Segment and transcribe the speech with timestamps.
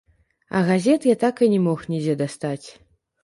[0.49, 2.67] А газет я так і не мог нідзе дастаць.